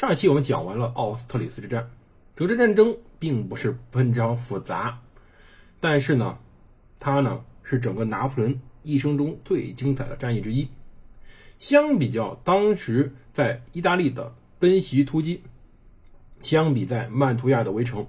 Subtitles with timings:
[0.00, 1.90] 上一期我们讲完了奥斯特里斯之战，
[2.34, 5.02] 这支战争并不是非常复杂，
[5.78, 6.38] 但是呢，
[6.98, 8.58] 它呢是整个拿破仑。
[8.82, 10.70] 一生中最精彩的战役之一。
[11.58, 15.42] 相比较当时在意大利的奔袭突击，
[16.40, 18.06] 相比在曼图亚的围城，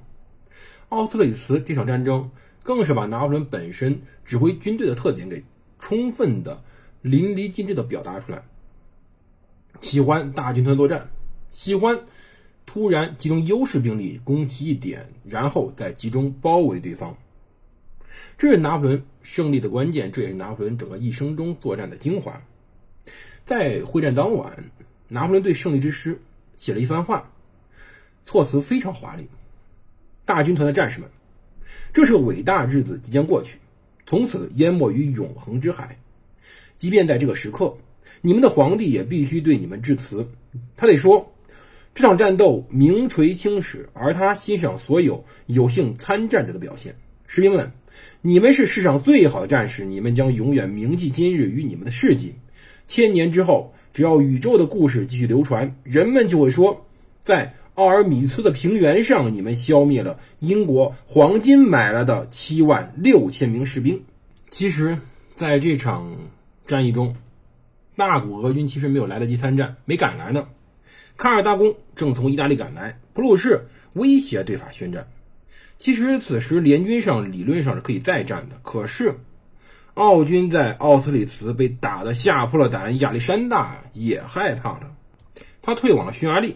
[0.87, 2.31] 奥斯特里茨这场战争
[2.63, 5.43] 更是把拿破仑本身指挥军队的特点给
[5.77, 6.63] 充分的
[7.01, 8.45] 淋漓尽致的表达出来。
[9.81, 11.09] 喜欢大军团作战，
[11.51, 11.99] 喜欢
[12.65, 17.17] 突然集中优势兵力攻其一点，然后再集中包围对方。
[18.37, 22.41] 这是拿破仑胜利的关键，这也是拿破仑整个一生中作战的精华。
[23.45, 24.71] 在会战当晚，
[25.07, 26.21] 拿破仑对胜利之师
[26.55, 27.31] 写了一番话，
[28.25, 29.27] 措辞非常华丽。
[30.23, 31.09] 大军团的战士们，
[31.91, 33.59] 这是伟大日子即将过去，
[34.05, 35.97] 从此淹没于永恒之海。
[36.77, 37.77] 即便在这个时刻，
[38.21, 40.29] 你们的皇帝也必须对你们致辞。
[40.77, 41.30] 他得说，
[41.93, 46.95] 这场战斗名垂青史，而他欣赏所有有幸参战者的表现。
[47.27, 47.71] 士兵们。
[48.21, 52.33] 你们是世上最好的战士，你们将永远铭记今日与你们的事迹。
[52.87, 56.85] 千年之后，只要宇宙的故事继续流传，人们就会说，
[57.19, 64.01] 在奥尔米斯的平原上，你们消灭了英国黄金买来的七万六千名士兵。
[64.49, 64.97] 其实，
[65.35, 66.15] 在这场
[66.65, 67.15] 战役中，
[67.97, 70.47] 大股俄军其实没有来得及参战，没赶来呢。
[71.17, 75.07] 卡尔大公正从意大利赶来，普鲁士威胁对法宣战。
[75.77, 79.15] 其实此时联军上理论上是可以再战的，可是
[79.93, 84.95] 奥军在奥斯里茨被打得吓破了胆，亚历山大也害怕了，
[85.61, 86.55] 他退往了匈牙利。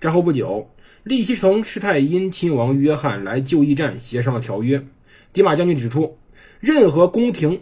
[0.00, 0.70] 战后不久，
[1.02, 4.84] 利希滕施泰因亲王约翰来就义战协商了条约。
[5.32, 6.18] 迪马将军指出，
[6.60, 7.60] 任何宫廷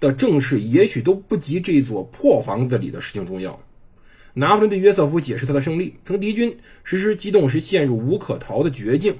[0.00, 3.60] 的政事也许都不及这座破房子里的事情重要。
[4.34, 9.16] 拿破仑对约瑟夫解释他的胜利，称敌军实施机动时陷入无可逃的绝境。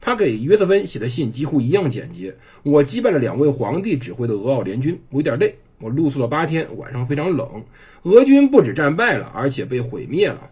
[0.00, 2.36] 他给约瑟芬写的信几乎一样简洁。
[2.62, 5.56] 我击败了两位皇帝指挥的俄奥联军，我有点累。
[5.78, 7.64] 我露宿了八天，晚上非常冷。
[8.02, 10.50] 俄军不止战败了，而且被毁灭了。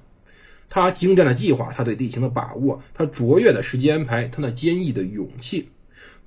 [0.70, 5.68] 他精湛的计划，他对地形的把握，他卓越的时间安排，他那坚毅的勇气。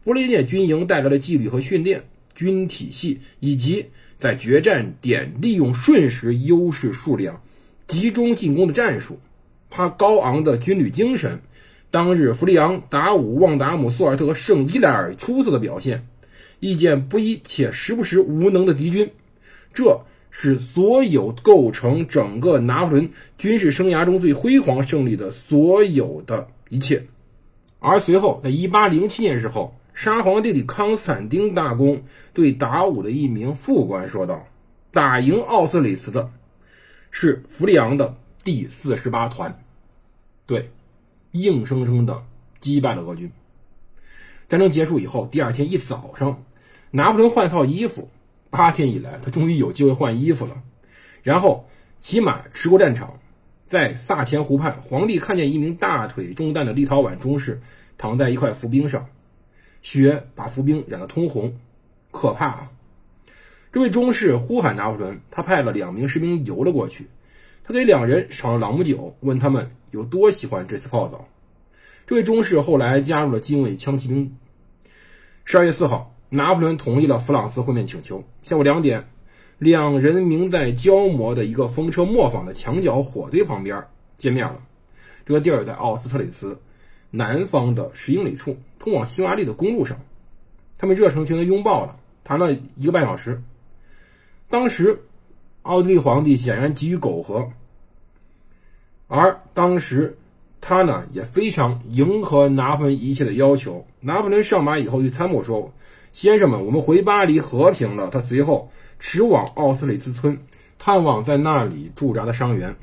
[0.04, 2.04] 不列颠军营带来的纪律和训练、
[2.36, 3.88] 军体系，以及
[4.20, 7.42] 在决战点利用瞬时优势数量
[7.88, 9.20] 集中进攻的战术。
[9.70, 11.42] 他高昂的军旅精神。
[11.92, 16.08] 当日，弗里昂、达武、旺达姆、苏尔特和圣伊莱尔出色的表现，
[16.60, 19.12] 意见不一且时不时无能的敌军，
[19.74, 27.06] 这是所有构成整个拿破仑军事生涯中最辉煌胜利的所有的一切。
[27.80, 32.04] 而随后，在1807年时候，沙皇弟弟康斯坦丁大公
[32.34, 34.48] 对达武的一名副官说道
[34.92, 36.32] ：“打赢奥斯里茨的
[37.18, 39.58] 是弗里昂的第四十八团。”
[40.46, 40.70] 对。
[41.32, 42.24] 硬生生的
[42.62, 43.30] 击败了俄军。
[44.48, 46.42] 战争结束以后，第二天一早上，
[46.92, 48.10] 拿破仑换套衣服。
[48.50, 50.64] 八天以来，他终于有机会换衣服了。
[51.24, 51.68] 然后
[52.00, 53.20] 骑马驰过战场，
[53.68, 57.62] 在萨钱湖畔，皇帝看见一名大腿中弹的立陶宛中士
[57.98, 59.10] 躺在一块浮冰上，
[59.82, 61.60] 血把浮冰染得通红，
[62.12, 62.72] 可怕啊！
[63.76, 67.08] 这位中士呼喊拿破仑，他派了两名士兵游了过去。
[67.66, 71.28] 他给两人赏了朗姆酒，问他们有多喜欢这次泡澡。
[72.08, 74.38] 这位中士后来加入了近卫枪骑兵。
[75.44, 78.24] 十二月四号，拿破仑同意了弗朗斯会面请求。
[78.44, 79.10] 下午两点，
[79.58, 83.84] 两人明在胶磨的一个风车磨坊的墙角火堆旁边
[84.18, 84.62] 见面了。
[85.26, 86.62] 这个地儿在奥斯特里茨
[87.12, 90.00] 南方的十英里处，通往匈牙利的公路上。
[90.78, 93.44] 他们热诚情的拥抱了，谈了一个半小时。
[94.50, 95.02] 当时。
[95.66, 97.50] 奥地利皇帝显然急于苟合，
[99.08, 100.16] 而当时
[100.62, 103.88] 他呢也非常迎合拿破仑一切的要求。
[104.00, 105.74] 拿破仑上马以后，对参谋说
[106.14, 108.70] ：“先生们，我们回巴黎和平了。”他随后
[109.00, 110.38] 驰往奥斯里兹村，
[110.78, 112.76] 探望在那里驻扎的伤员。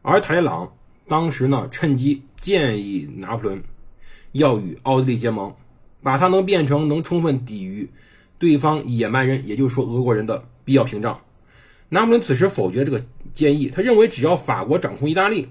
[0.00, 0.72] 而塔列朗
[1.06, 3.62] 当时呢，趁机建议拿破仑
[4.32, 5.54] 要与奥地利结盟，
[6.02, 7.90] 把他能变成能充分抵御
[8.38, 11.20] 对方野蛮人，也就是说俄国人的必要屏障。
[11.88, 15.48] 拿破仑此时否决这个建议，他认为只要法国掌控意大利，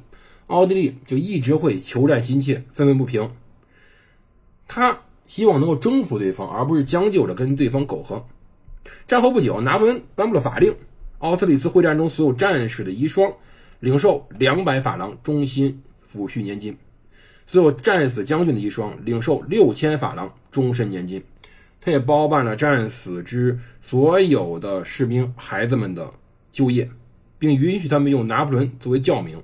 [0.48, 3.32] 奥地利就一直会求战心切，愤愤不平。
[4.68, 8.26] 他希望能够征服对方，而不是将就着跟对方苟合。
[9.08, 10.76] 战后不久，拿破仑颁布了法令：
[11.20, 13.34] 奥特里茨会战中所有战士的遗孀，
[13.80, 16.74] 领受两百法郎忠心抚恤年金；
[17.48, 21.24] 所有战死将军的遗孀，领受六千法郎终身年金。
[21.86, 26.12] 他也包办了战死之所有的士兵孩子们的
[26.52, 26.90] 就业，
[27.38, 29.40] 并允许他们用拿破仑作为教名。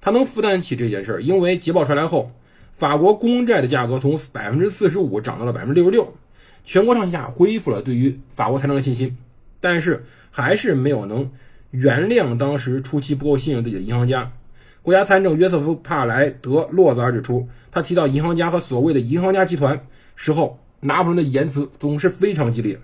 [0.00, 2.32] 他能负担起这件事儿，因为捷报传来后，
[2.72, 6.12] 法国公债的价格从百分之四十五涨到了百分之六十六，
[6.64, 9.16] 全国上下恢复了对于法国财政的信心。
[9.60, 11.30] 但是还是没有能
[11.70, 14.32] 原谅当时初期不够信任自己的银行家。
[14.82, 20.58] 国家参政约瑟夫·帕莱德洛泽尔指出，他提到银行家和所谓的银行家集团时候。
[20.86, 22.80] 拿破仑的言辞总是非常激烈。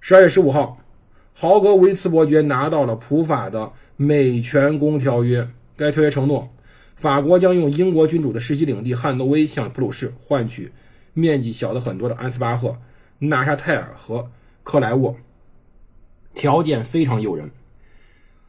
[0.00, 0.78] 十二月十五号，
[1.32, 5.48] 豪格维茨伯爵拿到了普法的美权公条约。
[5.74, 6.50] 该条约承诺，
[6.94, 10.72] 法国将用英国君主的世袭领地汉诺威向普鲁士换取
[11.14, 12.76] 面积小的很多的安斯巴赫、
[13.18, 14.30] 纳沙泰尔和
[14.62, 15.16] 克莱沃，
[16.34, 17.50] 条件非常诱人。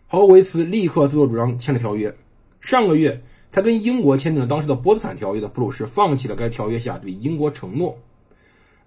[0.08, 2.16] 豪格维茨立刻自作主张签了条约。
[2.60, 3.22] 上个月，
[3.52, 8.00] 他跟英国签订了当时的波茨坦条约的普鲁士放弃了该条约下对英国承诺。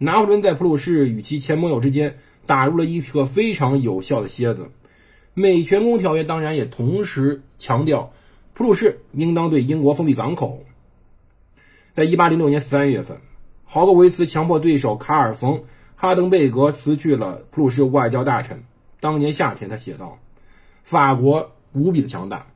[0.03, 4.71] 拿破仑在普鲁士与其前盟友之间打入了一颗非常有效的楔子。
[5.35, 8.11] 美全公条约当然也同时强调，
[8.55, 10.65] 普鲁士应当对英国封闭港口。
[11.93, 13.19] 在1806年3月份，
[13.65, 15.65] 豪格维茨强迫对手卡尔冯
[15.97, 18.65] 哈登贝格辞去了普鲁士外交大臣。
[19.01, 20.19] 当年夏天，他写道
[20.83, 22.47] ：“法国无比的强大，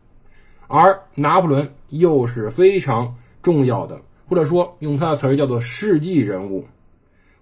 [0.67, 4.00] 而拿破仑又是非常重要的，
[4.31, 6.67] 或者说用他的词儿叫做世纪人物。”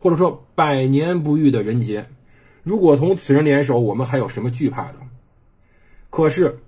[0.02, 2.04] 或者说百年不遇的人杰，
[2.64, 4.96] 如果同此人联手，我们还有什么惧怕的？
[6.10, 6.58] 可是，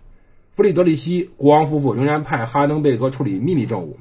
[0.53, 3.99] 弗里德里希国王夫妇仍然派哈登贝格处理秘密政务。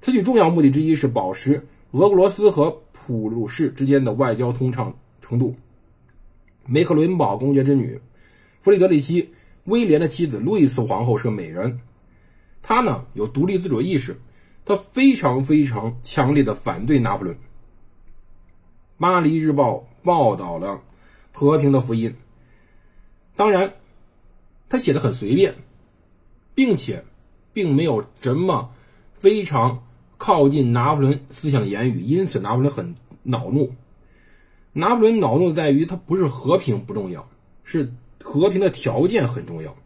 [0.00, 5.54] 此举重要目的之一是保持俄罗斯和普鲁士之间的外交通畅程度。
[6.66, 8.00] 梅克伦堡公爵之女
[8.60, 9.32] 弗里德里希
[9.66, 11.78] 威廉的妻子路易斯皇后是个美人，
[12.60, 14.20] 她呢有独立自主意识，
[14.64, 17.36] 她非常非常强烈的反对拿破仑。
[18.98, 20.82] 《巴黎日报》报道了
[21.32, 22.16] 和平的福音。
[23.36, 23.74] 当然，
[24.68, 25.54] 他写的很随便，
[26.56, 27.04] 并且
[27.52, 28.70] 并没有什么
[29.14, 29.84] 非常
[30.16, 33.72] 靠近拿破仑思想的言语，因此拿破仑很恼怒。
[34.72, 37.28] 拿破仑恼怒在于，他不是和平不重要，
[37.62, 39.76] 是和平的条件很重要。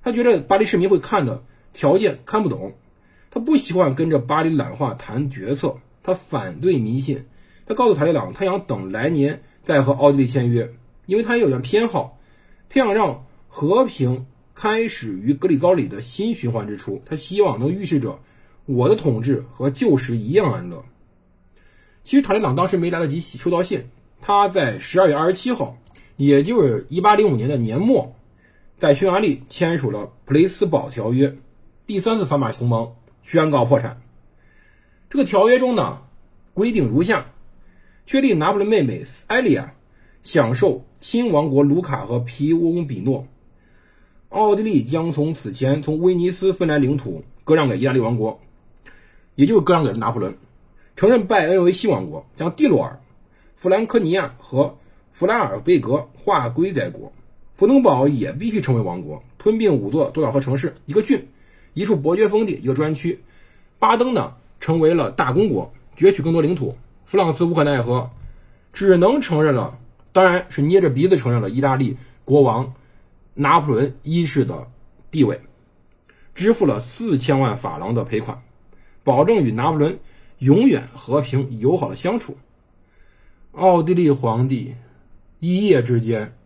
[0.00, 1.42] 他觉得巴黎市民会看的
[1.72, 2.74] 条件看不懂，
[3.32, 7.26] 他不习惯跟着巴黎懒话谈决策，他反对迷信。
[7.68, 10.72] 他告诉塔利朗，他想等来年再和奥地利签约，
[11.04, 12.18] 因为他也有点偏好，
[12.70, 14.24] 他想让和平
[14.54, 17.02] 开始于格里高里的新循环之初。
[17.04, 18.18] 他希望能预示着
[18.64, 20.82] 我的统治和旧时一样安乐。
[22.04, 23.84] 其实塔利朗当时没来得及收到信，
[24.22, 25.76] 他在十二月二十七号，
[26.16, 28.16] 也就是一八零五年的年末，
[28.78, 31.36] 在匈牙利签署了普雷斯堡条约，
[31.86, 32.94] 第三次反马同盟
[33.24, 34.00] 宣告破产。
[35.10, 35.98] 这个条约中呢，
[36.54, 37.26] 规定如下。
[38.08, 39.74] 确立拿破仑妹妹艾莉亚
[40.22, 43.26] 享受亲王国卢卡和皮翁比诺，
[44.30, 48.40] 奥地利将从此前从威尼斯分来领土割让给意大利王国，
[49.34, 50.34] 也就是割让给了拿破仑。
[50.96, 52.98] 承认拜恩为新王国，将蒂洛尔、
[53.56, 54.74] 弗兰科尼亚和
[55.12, 57.12] 弗拉尔贝格划归该国。
[57.52, 61.28] 福登堡也必须成为王国，吞并五座多岛和城市、一个郡、
[61.74, 63.20] 一处伯爵封地、一个专区。
[63.78, 66.74] 巴登呢，成为了大公国，攫取更多领土。
[67.08, 68.10] 弗朗茨无可奈何，
[68.70, 69.78] 只能承认了，
[70.12, 72.74] 当然是捏着鼻子承认了意大利国王
[73.32, 74.68] 拿破仑一世的
[75.10, 75.40] 地位，
[76.34, 78.38] 支付了四千万法郎的赔款，
[79.04, 79.98] 保证与拿破仑
[80.40, 82.36] 永远和平友好的相处。
[83.52, 84.74] 奥地利皇帝
[85.40, 86.36] 一夜之间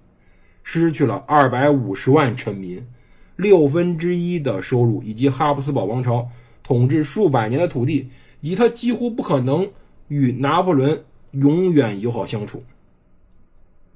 [0.63, 2.87] 失去了二百五十万臣民、
[3.35, 6.29] 六分之一的收入，以及哈布斯堡王朝
[6.63, 9.69] 统治数百年的土地，以及他几乎不可能。
[10.13, 12.63] 与拿破仑永远友好相处。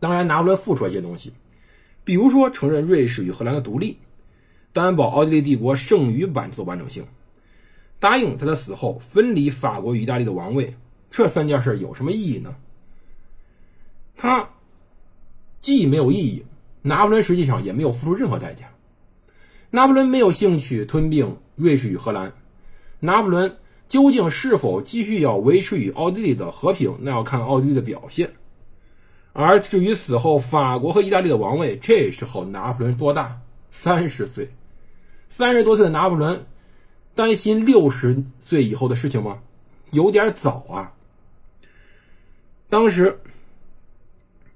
[0.01, 1.35] 当然，拿破仑付出了一些东西，
[2.05, 3.99] 比如说承认瑞士与荷兰的独立，
[4.73, 7.05] 担保奥地利帝国剩余版图的完整性，
[8.01, 10.75] 答应在他死后分离法国与意大利的王位。
[11.11, 12.57] 这三件事有什么意义呢？
[14.17, 14.49] 他
[15.61, 16.47] 既没有意义，
[16.81, 18.71] 拿破仑实际上也没有付出任何代价。
[19.69, 22.33] 拿破仑没有兴趣吞并瑞士与荷兰，
[23.01, 23.55] 拿破仑。
[23.89, 28.33] 究竟是否继续要维持与奥地利的和平，那要看奥地利的表现。
[29.33, 33.39] 而至于死后法国和意大利的王位，这时候拿破仑多大？
[33.71, 34.51] 三十岁。
[35.29, 36.47] 三十多岁的拿破仑
[37.15, 39.41] 担心六十岁以后的事情吗？
[39.91, 40.93] 有点早啊。
[42.69, 43.21] 当时，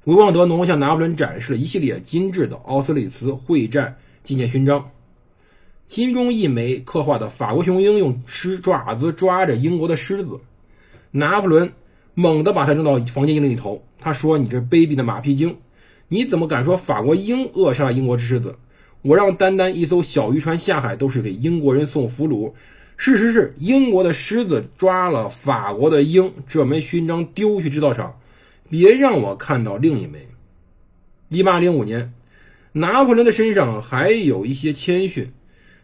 [0.05, 4.91] 维旺德农向拿破仑展示了一系列精致的奥斯里茨会战纪念勋章，
[5.91, 10.39] 其中一枚刻画的法国雄鹰用狮爪子抓着英国的狮子，
[11.11, 11.73] 拿破仑
[12.15, 13.83] 猛地把它扔到房间另一头。
[13.99, 15.57] 他说：“你这卑鄙的马屁精，
[16.07, 18.55] 你怎么敢说法国鹰扼杀了英国之狮子？
[19.03, 22.53] 我让单单一艘小渔船下海都是给英国人送俘虏。
[22.97, 28.17] 事实是英国的狮子抓了法国的鹰，这枚勋章丢去制造厂，
[28.69, 30.29] 别让我看到另一枚。”
[31.31, 32.15] 一八零五年，
[32.75, 35.33] 拿破仑的身上还有一些谦逊。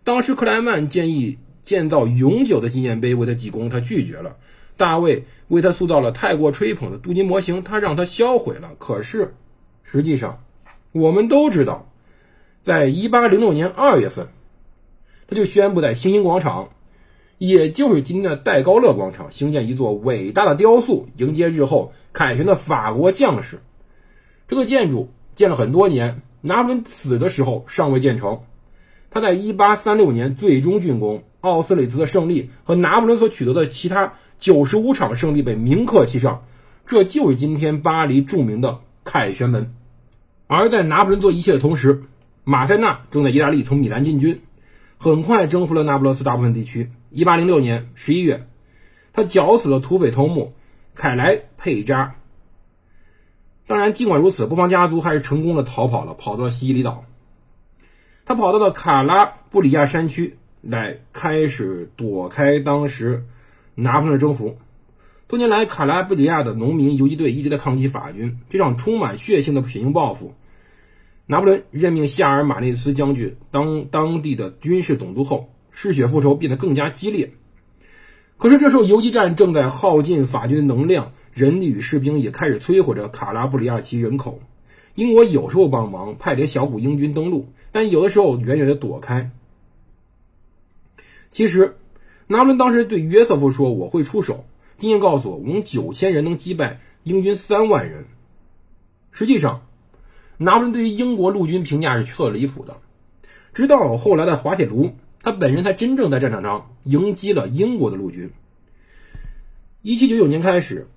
[0.06, 4.36] 当时克莱曼建议建造永久的纪念碑为他记功，他拒绝了。
[4.76, 8.70] 大卫为他塑造了太过吹捧的镀金模型，他让他销毁了。
[8.78, 9.34] 可是，
[9.82, 10.44] 实际上，
[10.92, 11.90] 我们都知道，
[12.62, 14.28] 在一八零六年二月份，
[15.26, 16.68] 他就宣布在星星广场，
[17.38, 23.58] 也就是今天的戴高乐广场，兴建一座伟大的雕塑，迎接日后凯旋的法国将士。
[24.46, 28.40] 这个建筑建了很多年，拿破仑死的时候尚未建成。
[29.10, 34.14] 他在一八三六年最终竣工，奥斯里茨的胜利和拿破仑所取得的其他。
[34.38, 36.44] 九十五场胜利被铭刻其上，
[36.86, 39.74] 这就是今天巴黎著名的凯旋门。
[40.46, 42.02] 而在拿破仑做一切的同时，
[42.44, 44.42] 马塞纳正在意大利从米兰进军，
[44.98, 46.90] 很快征服了那不勒斯大部分地区。
[47.08, 48.46] 一八零六年十一月，
[49.14, 50.52] 他绞死了土匪头目
[50.94, 52.16] 凯莱佩扎。
[53.66, 57.06] 当然，尽管如此，波旁家族还是成功的逃跑了，跑到了西西里岛。
[58.26, 63.24] 他跑到了卡拉布里亚山区来，开始躲开当时。
[63.78, 64.56] 拿破仑的征服，
[65.26, 68.38] 多年来，卡拉布里亚的农民游击队一直在抗击法军。
[68.48, 70.32] 这场充满血腥的血腥报复，
[71.26, 77.34] 拿破仑任命夏尔马内斯将军当当地的军事总督后，嗜血复仇变得更加激烈。
[78.38, 84.40] 可是这时候，游击战正在耗尽法军的能量，人力与士兵也开始摧毁着卡拉布里亚其人口。
[84.96, 89.30] 英国有时候帮忙，派点小股英军登陆，但有的时候远远的躲开。
[91.30, 91.76] 其实。
[92.28, 94.46] 拿破仑当时对约瑟夫说：“我会出手。
[94.78, 98.06] 经验告诉我，我们九千人能击败英军三万人。”
[99.14, 99.64] 实际上，
[100.36, 102.78] 拿破仑对于英国陆军评价是错离谱的。
[103.54, 104.90] 直到后来的滑铁卢，
[105.22, 108.32] 他本人才真正在战场上迎击了英国的陆军。
[109.82, 110.88] 一七九九年开始，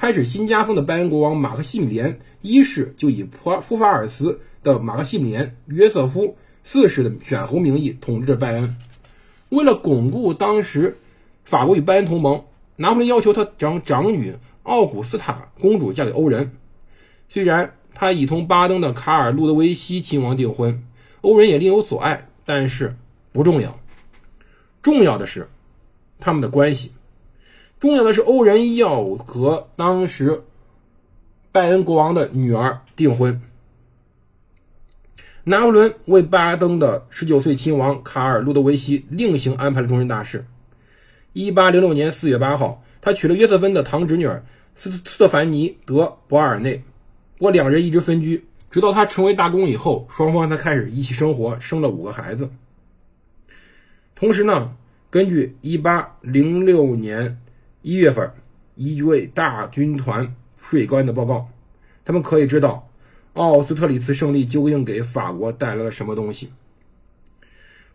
[0.00, 8.78] 开始新加封的拜恩国王马克西米连一世就以普普法尔斯的马克西米连约瑟夫四世的选侯名义统治着拜恩。
[9.50, 10.96] 为了巩固当时
[11.44, 12.44] 法国与拜恩同盟，
[12.76, 16.52] 拿破仑要求他将长女奥古斯塔公主嫁给欧人。
[17.28, 20.82] 虽然他已同巴登的卡尔路德维希亲王订婚，
[21.20, 22.96] 欧人也另有所爱，但是
[23.32, 23.78] 不重要。
[24.80, 25.50] 重要的是
[26.18, 26.92] 他们的关系。
[27.80, 30.42] 重要的是欧人要和当时
[31.50, 33.40] 拜恩国王的女儿订婚。
[35.44, 40.44] 拿破仑为巴登的十九岁亲王卡尔·路德维希另行安排了终身大事。
[41.32, 44.28] 一八零六年四月八号，他娶了约瑟芬的堂侄女
[44.74, 46.82] 斯斯特凡尼·德·博尔内。
[47.38, 52.50] 不过，两人一直分居，直到他成为大公以后，双方才开始一起生活，生了五个孩子。
[54.14, 54.76] 同时呢，
[55.08, 57.40] 根据一八零六年
[57.82, 58.30] 一月份
[58.74, 61.48] 一位大军团税官的报告，
[62.04, 62.86] 他们可以知道。
[63.34, 66.50] 奥斯特里茨胜利究竟给法国带来了什么东西？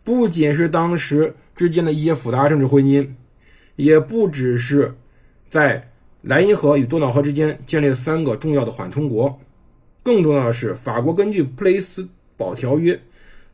[0.02, 3.10] 不仅是当时之间的一些复杂政治婚姻，
[3.76, 4.96] 也不只是
[5.50, 5.90] 在
[6.22, 9.38] 莱茵河与多瑙河之间建立了三个重要的缓冲国。
[10.02, 12.98] 更重要的是，法国根据普雷斯堡条约，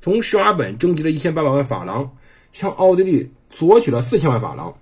[0.01, 2.17] 从施瓦本征集了一千八百万法郎，
[2.53, 4.77] 向奥地利索取了四千万法郎。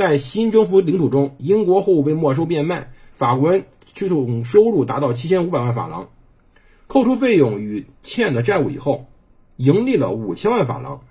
[0.00, 6.08] 在新征服领土中，英国货物被没收变卖，法国人总收入达到七千五百万法郎。
[6.86, 9.04] 扣除费用与欠的债务以后，
[9.58, 11.02] 盈利了五千万法郎。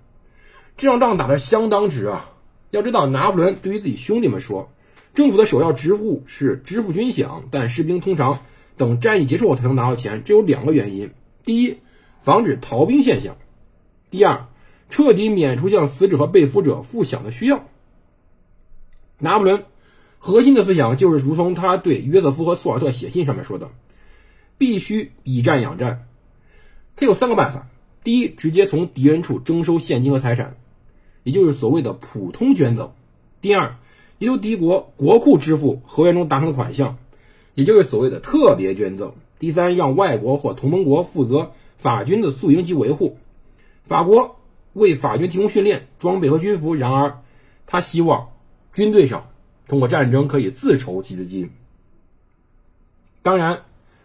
[0.75, 2.31] 这场仗打得相当值啊！
[2.71, 4.71] 要知道，拿破仑对于自己兄弟们说，
[5.13, 8.39] 政府的首要职务是支付军饷，但士兵通常
[8.75, 10.23] 等战役结束后才能拿到钱。
[10.25, 11.11] 这有两个原因：
[11.43, 11.77] 第一，
[12.21, 13.35] 防止逃兵现象；
[14.09, 14.47] 第二，
[14.89, 17.63] 彻底免除向死者和被俘者付饷的需要。
[19.19, 19.63] 拿破仑
[20.17, 23.69] 核心的思想就是，如同他对约瑟夫和苏尔特写信上面说的。
[24.57, 26.05] 必须以战养战，
[26.97, 27.69] 他有三个办法：
[28.03, 30.57] 第一，直接从敌人处征收现金和财产，
[31.23, 32.87] 也就是所谓的普通捐赠；
[33.39, 33.77] 第二，
[34.17, 36.97] 由敌国国库支付合约中达成的款项，
[37.55, 43.17] 也就是所谓的特别捐赠；第三，让外国或同盟国负责法军的宿营及维护。
[43.85, 44.41] 法国
[44.73, 46.75] 为法军提供训练、装备和军服。
[46.75, 47.21] 然而，
[47.65, 48.27] 他希望
[48.73, 49.29] 军队上
[49.67, 51.51] 通过战争可以自筹集资金。
[53.21, 53.63] 当然，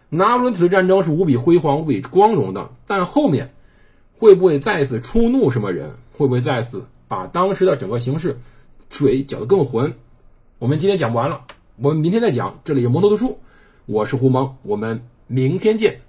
[0.09, 3.53] 拿破仑此战争是无比辉煌、无比光荣的，但后面
[4.17, 5.91] 会不会再次触怒什么人？
[6.11, 8.37] 会不会再次把当时的整个形势
[8.89, 9.95] 水搅得更浑？
[10.59, 11.45] 我们今天讲不完了，
[11.77, 12.59] 我们明天再讲。
[12.63, 13.39] 这里有蒙头读书，
[13.85, 16.01] 我是胡蒙，我们明天见。